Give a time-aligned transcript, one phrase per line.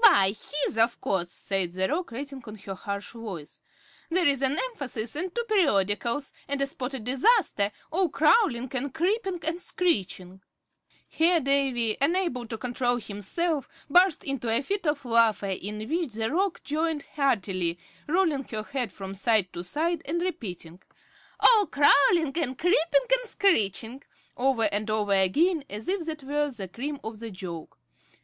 [0.00, 0.34] "Why,
[0.66, 3.60] his, of course," said the Roc, rattling on in her harsh voice.
[4.10, 9.60] "There's an Emphasis and two Periodicals, and a Spotted Disaster, all crawlin' and creepin' and
[9.62, 10.40] screechin'"
[11.06, 16.28] Here Davy, unable to control himself, burst into a fit of laughter, in which the
[16.28, 20.82] Roc joined heartily, rolling her head from side to side, and repeating,
[21.38, 24.02] "All crawlin' and creepin' and screechin',"
[24.36, 27.78] over and over again, as if that were the cream of the joke.